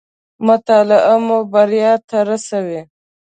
مطالعه 0.47 1.15
مو 1.25 1.37
بريا 1.51 1.93
ته 2.07 2.17
راسوي 2.27 2.81